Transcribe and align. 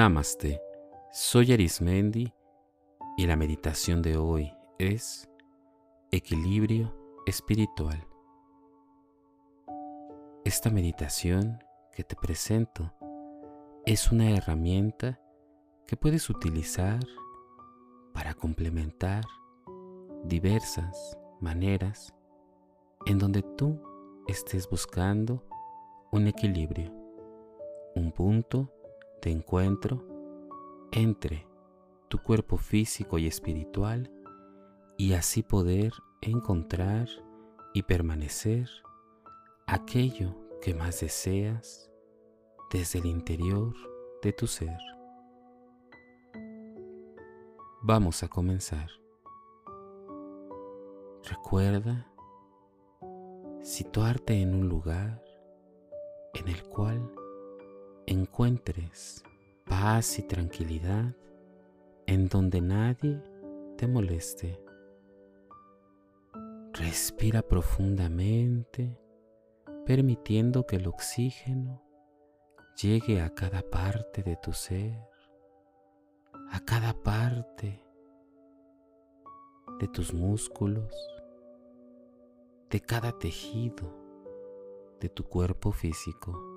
Namaste, 0.00 0.62
soy 1.12 1.52
Arismendi 1.52 2.32
y 3.18 3.26
la 3.26 3.36
meditación 3.36 4.00
de 4.00 4.16
hoy 4.16 4.50
es 4.78 5.28
equilibrio 6.10 6.96
espiritual. 7.26 8.02
Esta 10.42 10.70
meditación 10.70 11.62
que 11.92 12.02
te 12.02 12.16
presento 12.16 12.94
es 13.84 14.10
una 14.10 14.30
herramienta 14.30 15.20
que 15.86 15.98
puedes 15.98 16.30
utilizar 16.30 17.00
para 18.14 18.32
complementar 18.32 19.22
diversas 20.24 21.18
maneras 21.42 22.14
en 23.04 23.18
donde 23.18 23.42
tú 23.42 23.78
estés 24.26 24.66
buscando 24.66 25.44
un 26.10 26.26
equilibrio, 26.26 26.90
un 27.94 28.12
punto 28.12 28.72
de 29.22 29.30
encuentro 29.30 30.06
entre 30.92 31.46
tu 32.08 32.18
cuerpo 32.18 32.56
físico 32.56 33.18
y 33.18 33.26
espiritual 33.26 34.10
y 34.96 35.12
así 35.12 35.42
poder 35.42 35.92
encontrar 36.20 37.08
y 37.72 37.82
permanecer 37.82 38.68
aquello 39.66 40.34
que 40.60 40.74
más 40.74 41.00
deseas 41.00 41.90
desde 42.72 42.98
el 42.98 43.06
interior 43.06 43.74
de 44.22 44.32
tu 44.32 44.46
ser. 44.46 44.78
Vamos 47.82 48.22
a 48.22 48.28
comenzar. 48.28 48.90
Recuerda 51.24 52.12
situarte 53.62 54.40
en 54.40 54.54
un 54.54 54.68
lugar 54.68 55.22
en 56.34 56.48
el 56.48 56.62
cual 56.64 57.10
encuentres 58.10 59.22
paz 59.64 60.18
y 60.18 60.22
tranquilidad 60.22 61.14
en 62.06 62.28
donde 62.28 62.60
nadie 62.60 63.22
te 63.76 63.86
moleste. 63.86 64.60
Respira 66.72 67.42
profundamente, 67.42 68.98
permitiendo 69.86 70.66
que 70.66 70.76
el 70.76 70.88
oxígeno 70.88 71.82
llegue 72.82 73.20
a 73.20 73.32
cada 73.32 73.62
parte 73.62 74.24
de 74.24 74.36
tu 74.36 74.52
ser, 74.52 74.98
a 76.50 76.58
cada 76.64 76.92
parte 76.92 77.80
de 79.78 79.86
tus 79.86 80.12
músculos, 80.12 80.92
de 82.70 82.80
cada 82.80 83.16
tejido 83.16 84.00
de 85.00 85.08
tu 85.08 85.22
cuerpo 85.24 85.70
físico. 85.70 86.49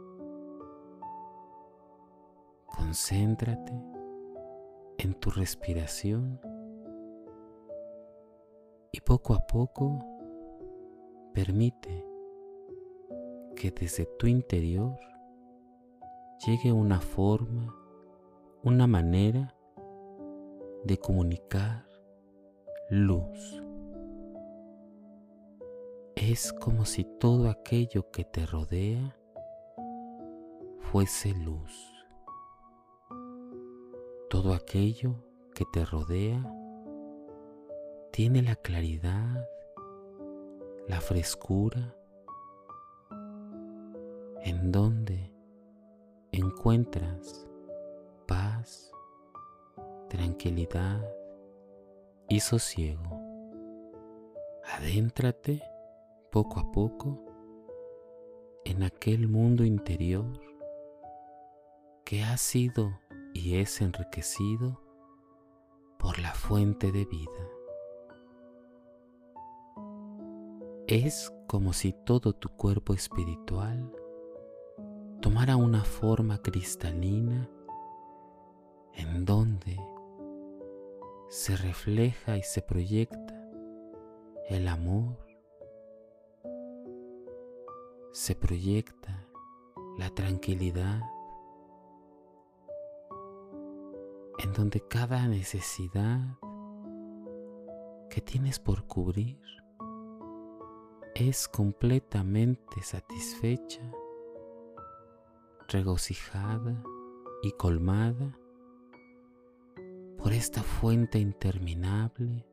Concéntrate 2.75 3.71
en 4.97 5.13
tu 5.13 5.29
respiración 5.29 6.39
y 8.91 8.99
poco 9.01 9.35
a 9.35 9.45
poco 9.45 9.99
permite 11.33 12.03
que 13.55 13.69
desde 13.69 14.07
tu 14.17 14.25
interior 14.25 14.97
llegue 16.45 16.71
una 16.71 16.99
forma, 16.99 17.75
una 18.63 18.87
manera 18.87 19.55
de 20.83 20.97
comunicar 20.97 21.85
luz. 22.89 23.63
Es 26.15 26.51
como 26.53 26.85
si 26.85 27.03
todo 27.03 27.49
aquello 27.49 28.09
que 28.09 28.23
te 28.23 28.47
rodea 28.47 29.15
fuese 30.79 31.33
luz 31.35 31.92
todo 34.33 34.55
aquello 34.55 35.13
que 35.53 35.63
te 35.63 35.85
rodea 35.85 36.43
tiene 38.11 38.41
la 38.41 38.55
claridad, 38.55 39.47
la 40.87 40.99
frescura, 41.01 41.95
en 44.41 44.71
donde 44.71 45.31
encuentras 46.31 47.47
paz, 48.27 48.91
tranquilidad 50.09 51.07
y 52.27 52.39
sosiego. 52.39 53.21
Adéntrate 54.65 55.61
poco 56.31 56.59
a 56.59 56.71
poco 56.71 57.23
en 58.65 58.81
aquel 58.81 59.27
mundo 59.27 59.63
interior 59.63 60.25
que 62.03 62.23
ha 62.23 62.35
sido 62.37 63.02
y 63.43 63.57
es 63.57 63.81
enriquecido 63.81 64.79
por 65.99 66.17
la 66.17 66.33
fuente 66.33 66.93
de 66.93 67.03
vida. 67.03 67.49
Es 70.87 71.29
como 71.45 71.73
si 71.73 71.91
todo 71.91 72.31
tu 72.31 72.47
cuerpo 72.55 72.93
espiritual 72.93 73.91
tomara 75.19 75.57
una 75.57 75.83
forma 75.83 76.41
cristalina 76.41 77.49
en 78.93 79.25
donde 79.25 79.77
se 81.27 81.57
refleja 81.57 82.37
y 82.37 82.43
se 82.43 82.61
proyecta 82.61 83.51
el 84.47 84.69
amor, 84.69 85.17
se 88.13 88.35
proyecta 88.35 89.27
la 89.97 90.09
tranquilidad, 90.11 91.01
en 94.39 94.53
donde 94.53 94.81
cada 94.87 95.27
necesidad 95.27 96.37
que 98.09 98.21
tienes 98.21 98.59
por 98.59 98.85
cubrir 98.85 99.39
es 101.15 101.47
completamente 101.47 102.81
satisfecha, 102.81 103.81
regocijada 105.67 106.83
y 107.43 107.51
colmada 107.51 108.37
por 110.17 110.33
esta 110.33 110.63
fuente 110.63 111.19
interminable 111.19 112.45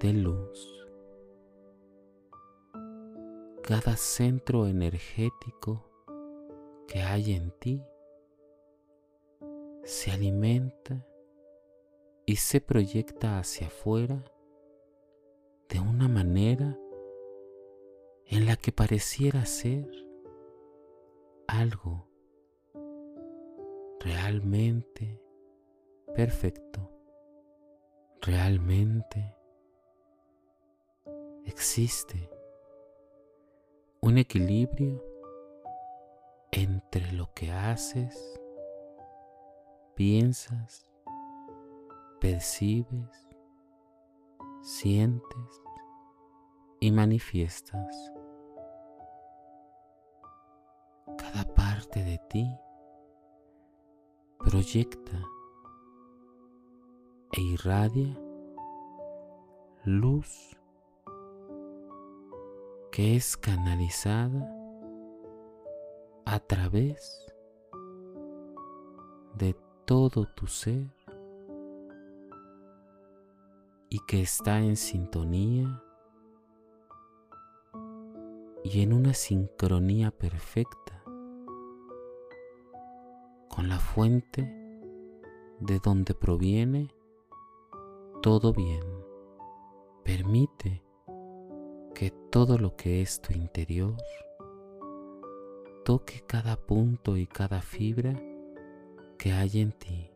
de 0.00 0.12
luz. 0.12 0.86
Cada 3.62 3.96
centro 3.96 4.66
energético 4.66 5.90
que 6.86 7.02
hay 7.02 7.32
en 7.32 7.50
ti 7.58 7.82
se 9.84 10.10
alimenta 10.10 11.06
y 12.26 12.36
se 12.36 12.60
proyecta 12.60 13.38
hacia 13.38 13.66
afuera 13.66 14.24
de 15.68 15.78
una 15.78 16.08
manera 16.08 16.78
en 18.26 18.46
la 18.46 18.56
que 18.56 18.72
pareciera 18.72 19.44
ser 19.44 19.86
algo 21.46 22.08
realmente 24.00 25.20
perfecto, 26.14 26.90
realmente 28.22 29.36
existe 31.44 32.30
un 34.00 34.16
equilibrio 34.18 35.02
entre 36.52 37.12
lo 37.12 37.32
que 37.34 37.50
haces 37.50 38.40
piensas, 39.94 40.86
percibes, 42.20 43.28
sientes 44.62 45.62
y 46.80 46.90
manifiestas. 46.90 48.12
Cada 51.16 51.44
parte 51.54 52.02
de 52.02 52.18
ti 52.28 52.58
proyecta 54.38 55.22
e 57.32 57.40
irradia 57.40 58.18
luz 59.84 60.56
que 62.90 63.16
es 63.16 63.36
canalizada 63.36 64.50
a 66.24 66.38
través 66.38 67.26
de 69.34 69.56
todo 69.86 70.26
tu 70.34 70.46
ser 70.46 70.86
y 73.90 73.98
que 74.06 74.22
está 74.22 74.60
en 74.60 74.76
sintonía 74.76 75.82
y 78.64 78.80
en 78.80 78.94
una 78.94 79.12
sincronía 79.12 80.10
perfecta 80.10 81.02
con 83.48 83.68
la 83.68 83.78
fuente 83.78 84.42
de 85.60 85.78
donde 85.80 86.14
proviene 86.14 86.88
todo 88.22 88.52
bien. 88.54 88.82
Permite 90.02 90.82
que 91.94 92.10
todo 92.30 92.58
lo 92.58 92.74
que 92.74 93.02
es 93.02 93.20
tu 93.20 93.34
interior 93.34 93.94
toque 95.84 96.24
cada 96.26 96.56
punto 96.56 97.18
y 97.18 97.26
cada 97.26 97.60
fibra 97.60 98.18
que 99.24 99.32
hay 99.32 99.62
en 99.62 99.72
ti. 99.72 100.10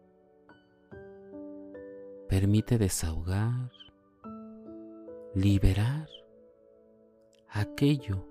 Permite 2.28 2.76
desahogar, 2.76 3.72
liberar 5.34 6.06
aquello 7.49 8.28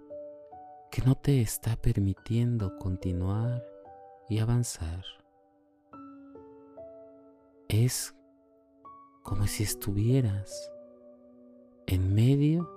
que 0.91 1.01
no 1.01 1.15
te 1.15 1.41
está 1.41 1.77
permitiendo 1.77 2.77
continuar 2.77 3.65
y 4.29 4.37
avanzar. 4.37 5.03
Es 7.69 8.13
como 9.23 9.47
si 9.47 9.63
estuvieras 9.63 10.71
en 11.87 12.13
medio 12.13 12.69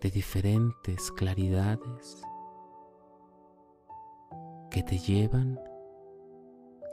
de 0.00 0.12
diferentes 0.12 1.10
claridades 1.10 2.22
que 4.70 4.84
te 4.84 4.96
llevan 4.98 5.58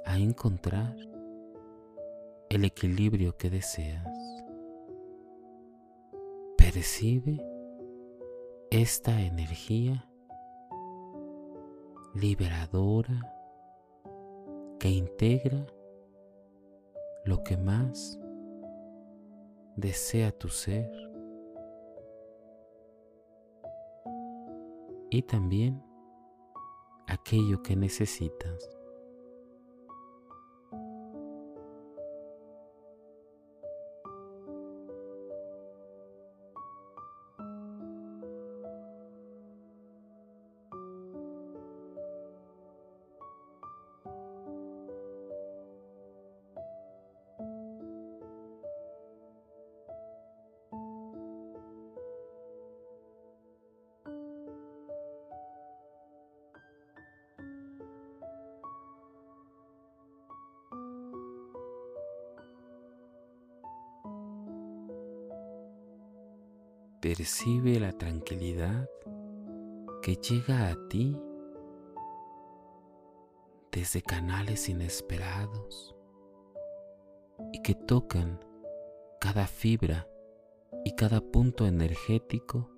a 0.10 0.18
encontrar 0.18 0.96
el 2.50 2.66
equilibrio 2.66 3.38
que 3.38 3.52
deseas. 3.52 4.44
Percibe 6.58 7.40
esta 8.72 9.22
energía 9.22 10.10
liberadora 12.16 13.36
que 14.80 14.90
integra 14.90 15.68
lo 17.26 17.44
que 17.44 17.58
más 17.58 18.20
desea 19.76 20.32
tu 20.32 20.48
ser 20.48 20.90
y 25.12 25.22
también 25.22 25.84
aquello 27.06 27.62
que 27.62 27.76
necesitas. 27.76 28.79
Percibe 67.16 67.80
la 67.80 67.92
tranquilidad 67.92 68.88
que 70.04 70.16
llega 70.18 70.70
a 70.70 70.76
ti 70.90 71.18
desde 73.72 74.04
canales 74.04 74.70
inesperados 74.70 75.96
y 77.52 77.64
que 77.64 77.74
tocan 77.74 78.40
cada 79.20 79.48
fibra 79.48 80.08
y 80.86 80.92
cada 80.92 81.20
punto 81.20 81.66
energético 81.66 82.70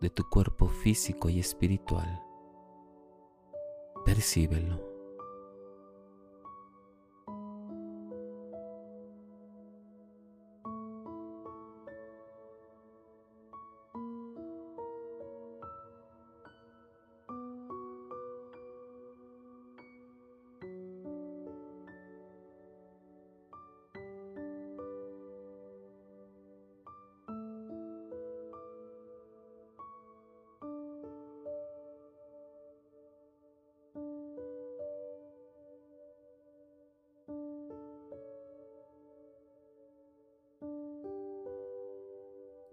de 0.00 0.10
tu 0.10 0.22
cuerpo 0.30 0.68
físico 0.68 1.28
y 1.28 1.40
espiritual. 1.40 2.22
Percíbelo. 4.04 4.85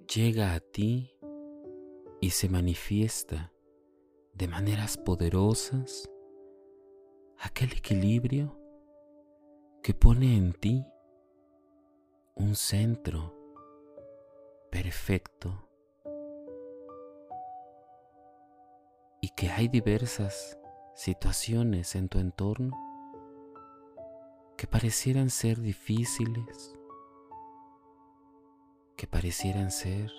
Llega 0.08 0.54
a 0.54 0.60
ti 0.60 1.16
y 2.20 2.32
se 2.32 2.50
manifiesta 2.50 3.52
de 4.34 4.48
maneras 4.48 4.98
poderosas 4.98 6.10
aquel 7.40 7.72
equilibrio 7.72 8.60
que 9.82 9.94
pone 9.94 10.38
en 10.38 10.54
ti 10.54 10.86
un 12.36 12.56
centro 12.56 13.36
perfecto 14.72 15.70
y 19.22 19.30
que 19.30 19.50
hay 19.50 19.68
diversas 19.68 20.58
situaciones 20.96 21.96
en 21.96 22.10
tu 22.10 22.20
entorno 22.20 22.72
que 24.58 24.68
parecieran 24.68 25.30
ser 25.30 25.60
difíciles 25.60 26.78
que 28.96 29.08
parecieran 29.08 29.72
ser 29.72 30.12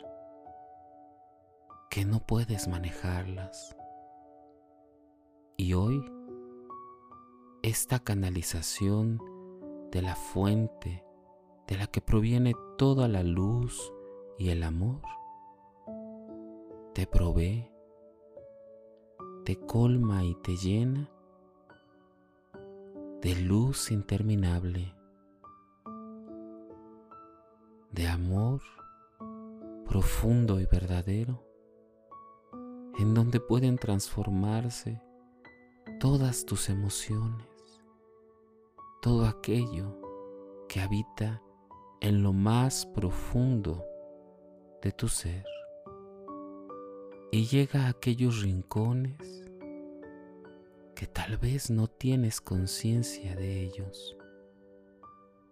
que 1.90 2.04
no 2.04 2.20
puedes 2.20 2.66
manejarlas. 2.66 3.76
Y 5.56 5.74
hoy, 5.74 6.04
esta 7.62 8.00
canalización 8.00 9.20
de 9.92 10.02
la 10.02 10.16
fuente 10.16 11.04
de 11.68 11.76
la 11.76 11.86
que 11.86 12.00
proviene 12.00 12.54
toda 12.76 13.06
la 13.06 13.22
luz 13.22 13.92
y 14.38 14.50
el 14.50 14.64
amor, 14.64 15.02
te 16.94 17.06
provee, 17.06 17.70
te 19.44 19.56
colma 19.56 20.24
y 20.24 20.34
te 20.42 20.56
llena 20.56 21.10
de 23.22 23.36
luz 23.36 23.90
interminable 23.90 24.94
de 27.94 28.08
amor 28.08 28.60
profundo 29.86 30.60
y 30.60 30.66
verdadero, 30.66 31.46
en 32.98 33.14
donde 33.14 33.38
pueden 33.38 33.78
transformarse 33.78 35.00
todas 36.00 36.44
tus 36.44 36.70
emociones, 36.70 37.46
todo 39.00 39.26
aquello 39.26 39.96
que 40.68 40.80
habita 40.80 41.40
en 42.00 42.24
lo 42.24 42.32
más 42.32 42.84
profundo 42.86 43.84
de 44.82 44.90
tu 44.90 45.06
ser. 45.06 45.44
Y 47.30 47.46
llega 47.46 47.86
a 47.86 47.90
aquellos 47.90 48.42
rincones 48.42 49.44
que 50.96 51.06
tal 51.06 51.38
vez 51.38 51.70
no 51.70 51.86
tienes 51.86 52.40
conciencia 52.40 53.36
de 53.36 53.62
ellos 53.62 54.16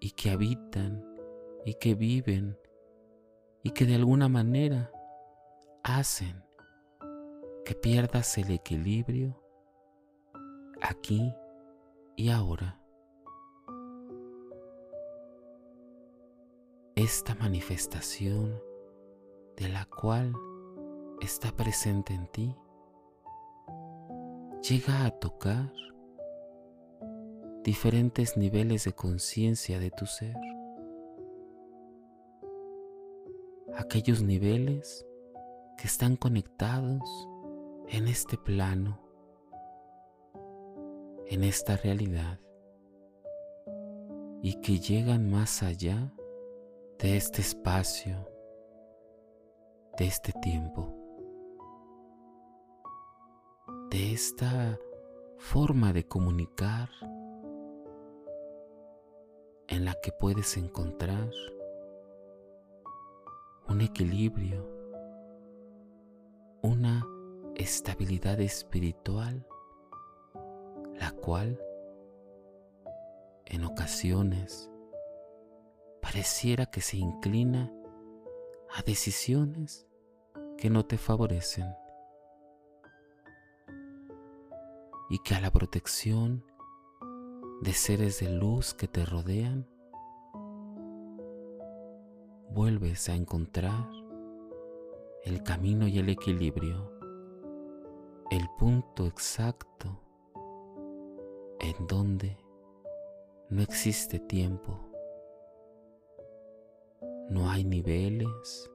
y 0.01 0.11
que 0.11 0.31
habitan 0.31 1.12
y 1.65 1.75
que 1.75 1.95
viven 1.95 2.59
y 3.63 3.71
que 3.71 3.87
de 3.87 3.95
alguna 3.95 4.29
manera 4.29 4.91
hacen 5.83 6.43
que 7.65 7.75
pierdas 7.75 8.37
el 8.39 8.51
equilibrio 8.51 9.41
aquí 10.81 11.35
y 12.17 12.31
ahora. 12.31 12.79
Esta 16.97 17.35
manifestación 17.35 18.61
de 19.57 19.69
la 19.69 19.85
cual 19.87 20.33
está 21.21 21.53
presente 21.53 22.15
en 22.15 22.27
ti 22.29 22.57
llega 24.69 25.07
a 25.07 25.11
tocar 25.11 25.73
diferentes 27.65 28.37
niveles 28.37 28.85
de 28.85 28.93
conciencia 28.93 29.79
de 29.79 29.91
tu 29.91 30.07
ser. 30.07 30.37
Aquellos 33.77 34.23
niveles 34.23 35.07
que 35.79 35.87
están 35.87 36.17
conectados 36.17 37.03
en 37.89 38.09
este 38.09 38.37
plano, 38.39 39.01
en 41.27 41.45
esta 41.45 41.77
realidad, 41.77 42.39
y 44.43 44.61
que 44.61 44.79
llegan 44.79 45.31
más 45.31 45.63
allá 45.63 46.13
de 46.99 47.17
este 47.17 47.41
espacio, 47.41 48.29
de 49.99 50.07
este 50.07 50.33
tiempo, 50.41 50.95
de 53.91 54.13
esta 54.13 54.79
forma 55.39 55.93
de 55.93 56.07
comunicar 56.07 56.89
en 59.69 59.85
la 59.85 59.95
que 60.03 60.13
puedes 60.13 60.57
encontrar 60.57 61.31
un 63.69 63.81
equilibrio, 63.81 64.69
una 66.63 67.07
estabilidad 67.55 68.41
espiritual, 68.41 69.47
la 70.95 71.11
cual 71.13 71.61
en 73.47 73.65
ocasiones 73.65 74.71
pareciera 76.01 76.67
que 76.67 76.81
se 76.81 76.97
inclina 76.97 77.73
a 78.75 78.83
decisiones 78.83 79.87
que 80.57 80.71
no 80.71 80.85
te 80.87 80.99
favorecen 80.99 81.75
y 85.11 85.19
que 85.19 85.35
a 85.35 85.41
la 85.41 85.51
protección 85.51 86.45
de 87.61 87.73
seres 87.73 88.21
de 88.21 88.31
luz 88.31 88.75
que 88.75 88.89
te 88.89 89.05
rodean 89.05 89.72
vuelves 92.53 93.09
a 93.09 93.15
encontrar 93.15 93.89
el 95.25 95.43
camino 95.43 95.89
y 95.89 95.99
el 95.99 96.11
equilibrio, 96.11 96.93
el 98.31 98.47
punto 98.59 99.07
exacto 99.07 99.99
en 101.61 101.87
donde 101.87 102.37
no 103.49 103.63
existe 103.63 104.19
tiempo, 104.19 104.79
no 107.31 107.49
hay 107.51 107.65
niveles, 107.65 108.71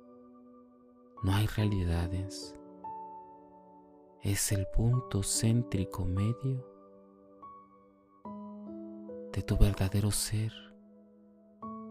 no 1.24 1.34
hay 1.34 1.46
realidades, 1.46 2.56
es 4.24 4.52
el 4.52 4.66
punto 4.68 5.22
céntrico 5.22 6.04
medio 6.04 6.66
de 9.34 9.44
tu 9.44 9.56
verdadero 9.56 10.10
ser 10.10 10.67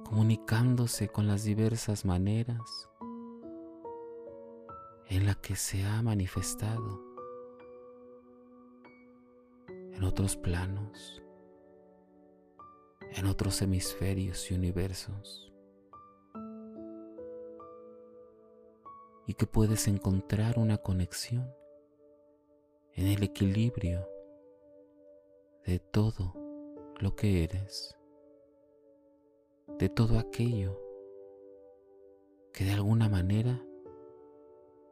comunicándose 0.09 1.09
con 1.09 1.27
las 1.27 1.43
diversas 1.43 2.05
maneras 2.05 2.89
en 5.09 5.27
la 5.27 5.35
que 5.35 5.57
se 5.57 5.85
ha 5.85 6.01
manifestado 6.01 7.03
en 9.69 10.05
otros 10.05 10.37
planos, 10.37 11.23
en 13.17 13.27
otros 13.27 13.61
hemisferios 13.63 14.49
y 14.51 14.55
universos, 14.55 15.53
y 19.27 19.35
que 19.35 19.47
puedes 19.47 19.89
encontrar 19.89 20.61
una 20.61 20.79
conexión 20.79 21.53
en 22.93 23.09
el 23.09 23.25
equilibrio 23.25 24.09
de 25.65 25.81
todo 25.81 26.33
lo 27.01 27.17
que 27.17 27.43
eres 27.43 27.97
de 29.67 29.89
todo 29.89 30.19
aquello 30.19 30.81
que 32.53 32.65
de 32.65 32.73
alguna 32.73 33.09
manera 33.09 33.63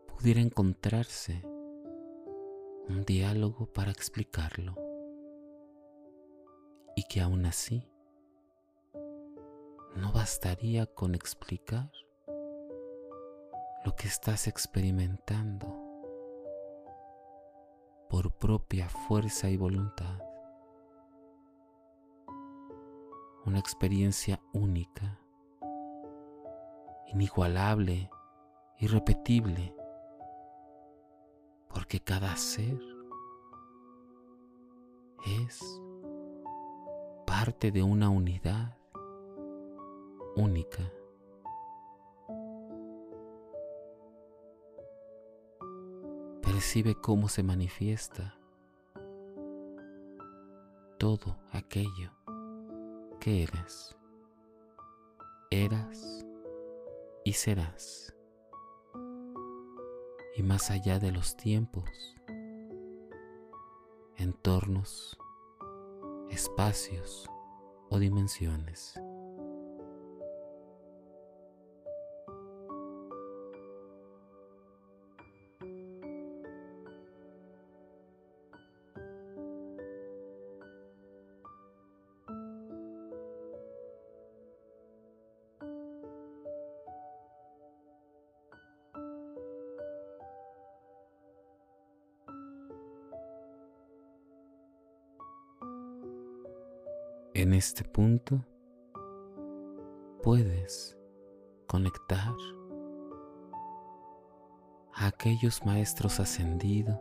pudiera 0.07 0.41
encontrarse 0.41 1.43
un 2.89 3.05
diálogo 3.07 3.67
para 3.73 3.91
explicarlo 3.91 4.75
y 6.97 7.05
que 7.05 7.21
aún 7.21 7.47
así 7.47 7.89
no 9.97 10.13
bastaría 10.13 10.87
con 10.87 11.15
explicar 11.15 11.91
lo 13.85 13.95
que 13.97 14.09
estás 14.09 14.49
experimentando 14.49 15.67
por 18.11 18.33
propia 18.37 18.89
fuerza 18.89 19.49
y 19.49 19.57
voluntad 19.57 20.19
una 23.47 23.59
experiencia 23.59 24.41
única, 24.55 25.19
inigualable, 27.13 28.11
irrepetible, 28.79 29.75
porque 31.69 32.01
cada 32.01 32.35
ser 32.37 32.81
es 35.27 35.61
parte 37.27 37.71
de 37.71 37.83
una 37.83 38.09
unidad 38.09 38.79
única. 40.37 40.91
Percibe 46.41 46.95
cómo 46.95 47.29
se 47.29 47.43
manifiesta 47.43 48.39
todo 50.99 51.37
aquello 51.53 52.24
que 53.25 53.45
eres, 53.45 53.97
eras 55.51 56.27
y 57.25 57.33
serás. 57.33 58.15
Y 60.37 60.43
más 60.43 60.71
allá 60.71 60.99
de 60.99 61.11
los 61.11 61.35
tiempos, 61.35 61.89
entornos, 64.19 65.19
espacios 66.29 67.27
o 67.89 67.99
dimensiones. 67.99 69.01
En 97.45 97.53
este 97.53 97.85
punto 97.85 98.43
puedes 100.23 100.97
conectar 101.67 102.33
a 104.95 105.09
aquellos 105.09 105.63
maestros 105.67 106.21
ascendidos, 106.21 106.99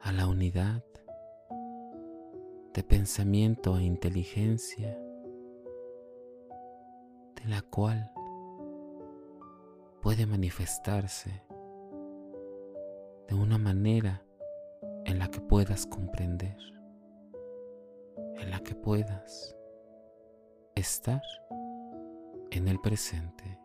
a 0.00 0.10
la 0.10 0.26
unidad 0.26 0.82
de 2.74 2.82
pensamiento 2.82 3.78
e 3.78 3.84
inteligencia 3.84 4.98
de 7.36 7.44
la 7.48 7.62
cual 7.62 8.10
puede 10.02 10.26
manifestarse 10.26 11.44
de 13.28 13.34
una 13.36 13.56
manera 13.56 14.25
en 15.06 15.20
la 15.20 15.28
que 15.28 15.40
puedas 15.40 15.86
comprender, 15.86 16.58
en 18.38 18.50
la 18.50 18.60
que 18.60 18.74
puedas 18.74 19.56
estar 20.74 21.22
en 22.50 22.66
el 22.66 22.80
presente. 22.80 23.58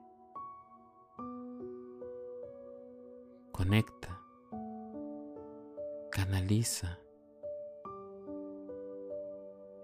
Conecta, 3.51 4.21
canaliza 6.11 6.99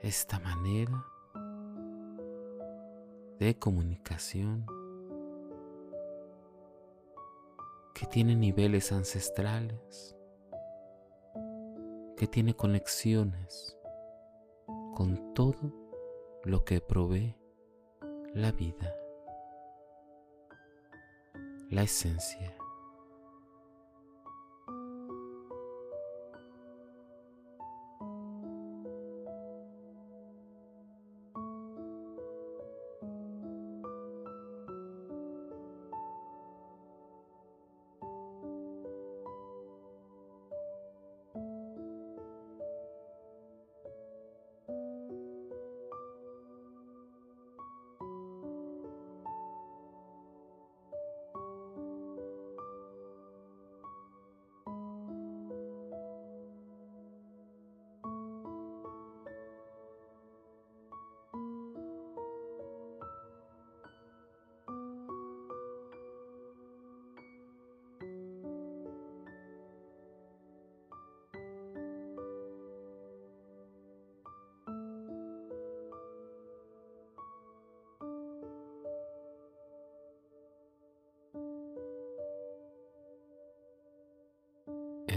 esta 0.01 0.39
manera 0.39 1.05
de 3.39 3.57
comunicación 3.57 4.65
que 7.95 8.05
tiene 8.05 8.35
niveles 8.35 8.91
ancestrales 8.91 10.16
que 12.17 12.27
tiene 12.27 12.55
conexiones 12.55 13.77
con 14.95 15.33
todo 15.35 15.71
lo 16.43 16.65
que 16.65 16.81
provee 16.81 17.35
la 18.33 18.51
vida, 18.51 18.95
la 21.69 21.83
esencia. 21.83 22.57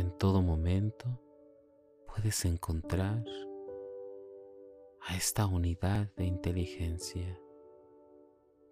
En 0.00 0.11
todo 0.16 0.40
momento 0.40 1.21
puedes 2.07 2.47
encontrar 2.47 3.23
a 5.02 5.14
esta 5.14 5.47
unidad 5.47 6.11
de 6.16 6.25
inteligencia, 6.25 7.38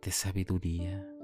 de 0.01 0.11
sabiduría. 0.11 1.18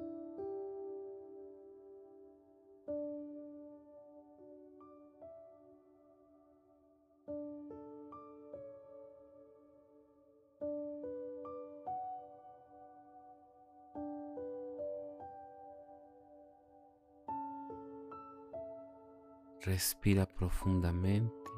Respira 19.64 20.26
profundamente 20.26 21.50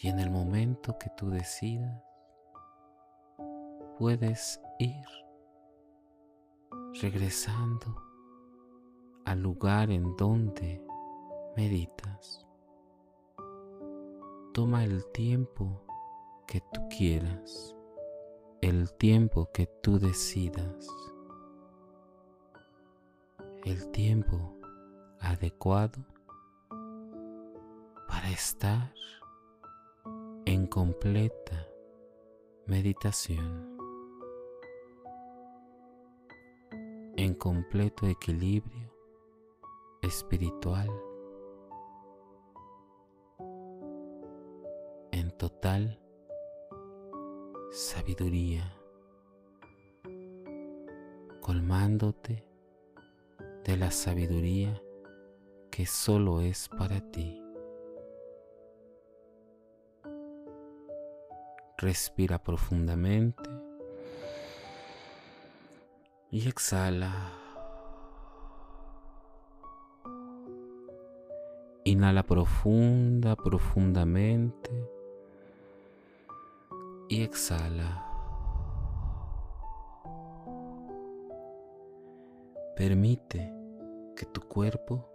y 0.00 0.08
en 0.08 0.20
el 0.20 0.30
momento 0.30 0.96
que 0.98 1.10
tú 1.16 1.30
decidas 1.30 2.00
puedes 3.98 4.60
ir 4.78 5.04
regresando 7.02 8.00
al 9.24 9.42
lugar 9.42 9.90
en 9.90 10.14
donde 10.16 10.80
meditas. 11.56 12.46
Toma 14.52 14.84
el 14.84 15.04
tiempo 15.10 15.84
que 16.46 16.60
tú 16.72 16.88
quieras, 16.88 17.74
el 18.60 18.92
tiempo 18.94 19.50
que 19.52 19.66
tú 19.82 19.98
decidas, 19.98 20.86
el 23.64 23.90
tiempo 23.90 24.54
adecuado 25.24 26.04
para 28.06 28.30
estar 28.30 28.92
en 30.44 30.66
completa 30.66 31.66
meditación, 32.66 33.76
en 37.16 37.34
completo 37.34 38.06
equilibrio 38.06 38.92
espiritual, 40.02 40.90
en 45.10 45.30
total 45.38 45.98
sabiduría, 47.70 48.76
colmándote 51.40 52.44
de 53.64 53.76
la 53.78 53.90
sabiduría 53.90 54.83
que 55.74 55.86
solo 55.86 56.40
es 56.40 56.68
para 56.68 57.00
ti. 57.00 57.42
Respira 61.78 62.38
profundamente 62.40 63.50
y 66.30 66.46
exhala. 66.46 67.12
Inhala 71.82 72.22
profunda, 72.22 73.34
profundamente 73.34 74.70
y 77.08 77.22
exhala. 77.22 78.06
Permite 82.76 83.52
que 84.14 84.24
tu 84.26 84.40
cuerpo 84.42 85.13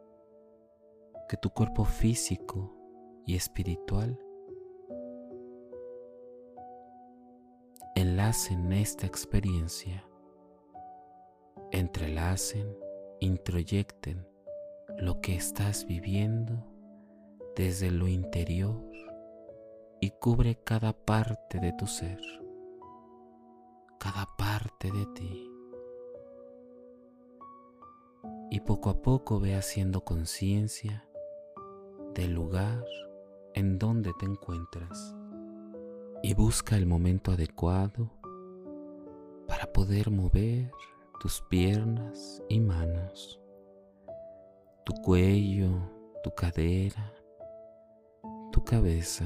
que 1.30 1.38
tu 1.38 1.52
cuerpo 1.52 1.86
físico 1.86 2.76
y 3.24 3.36
espiritual 3.36 4.20
enlacen 7.96 8.74
esta 8.74 9.06
experiencia, 9.06 10.04
entrelacen, 11.72 12.76
introyecten 13.20 14.28
lo 14.98 15.22
que 15.22 15.36
estás 15.36 15.86
viviendo 15.86 16.66
desde 17.56 17.92
lo 17.92 18.08
interior 18.08 18.82
y 20.02 20.10
cubre 20.10 20.56
cada 20.56 20.94
parte 20.94 21.60
de 21.60 21.74
tu 21.74 21.86
ser, 21.86 22.20
cada 24.00 24.26
parte 24.36 24.92
de 24.92 25.06
ti. 25.14 25.46
Y 28.50 28.62
poco 28.62 28.90
a 28.90 29.00
poco 29.04 29.40
ve 29.40 29.54
haciendo 29.54 30.04
conciencia 30.04 31.06
del 32.14 32.34
lugar 32.34 32.84
en 33.54 33.78
donde 33.78 34.12
te 34.20 34.26
encuentras 34.26 35.16
y 36.22 36.34
busca 36.34 36.76
el 36.76 36.86
momento 36.86 37.32
adecuado 37.32 38.12
para 39.48 39.72
poder 39.72 40.12
mover 40.12 40.72
tus 41.20 41.42
piernas 41.50 42.42
y 42.50 42.60
manos, 42.60 43.40
tu 44.86 44.94
cuello, 45.02 45.72
tu 46.24 46.32
cadera, 46.32 47.14
tu 48.52 48.64
cabeza. 48.64 49.26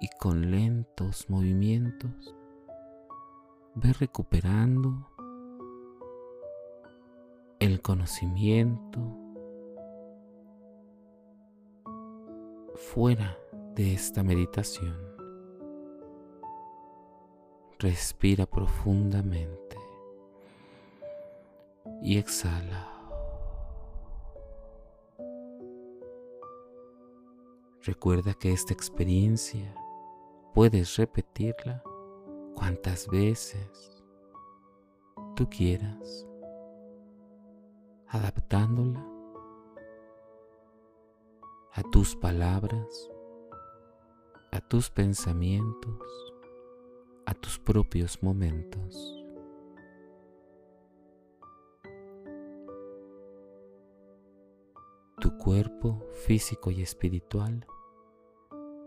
Y 0.00 0.08
con 0.20 0.50
lentos 0.50 1.30
movimientos 1.30 2.34
ve 3.74 3.92
recuperando 3.94 5.13
el 7.64 7.80
conocimiento 7.80 9.00
fuera 12.74 13.38
de 13.74 13.94
esta 13.94 14.22
meditación. 14.22 14.94
Respira 17.78 18.44
profundamente 18.44 19.78
y 22.02 22.18
exhala. 22.18 22.86
Recuerda 27.82 28.34
que 28.34 28.52
esta 28.52 28.74
experiencia 28.74 29.74
puedes 30.52 30.98
repetirla 30.98 31.82
cuantas 32.54 33.08
veces 33.08 34.04
tú 35.34 35.48
quieras 35.48 36.26
adaptándola 38.14 39.04
a 41.72 41.82
tus 41.90 42.14
palabras, 42.14 43.10
a 44.52 44.60
tus 44.60 44.88
pensamientos, 44.88 46.00
a 47.26 47.34
tus 47.34 47.58
propios 47.58 48.22
momentos. 48.22 49.20
Tu 55.20 55.36
cuerpo 55.38 56.06
físico 56.24 56.70
y 56.70 56.82
espiritual 56.82 57.66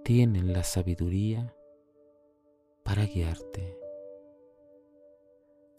tienen 0.06 0.54
la 0.54 0.64
sabiduría 0.64 1.54
para 2.84 3.04
guiarte, 3.04 3.78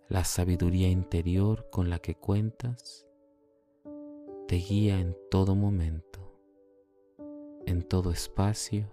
la 0.08 0.24
sabiduría 0.24 0.90
interior 0.90 1.70
con 1.70 1.88
la 1.88 1.98
que 1.98 2.14
cuentas 2.14 3.07
te 4.48 4.56
guía 4.56 4.98
en 4.98 5.14
todo 5.30 5.54
momento, 5.54 6.20
en 7.66 7.82
todo 7.82 8.10
espacio 8.10 8.90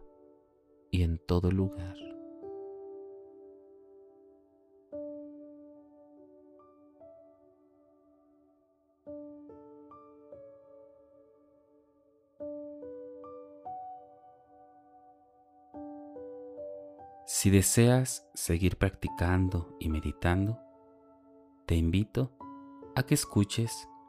y 0.92 1.04
en 1.04 1.18
todo 1.18 1.50
lugar. 1.50 1.96
Si 17.26 17.50
deseas 17.50 18.30
seguir 18.34 18.76
practicando 18.78 19.78
y 19.80 19.88
meditando, 19.88 20.60
te 21.66 21.76
invito 21.76 22.34
a 22.98 23.04
que 23.04 23.14
escuches 23.14 23.88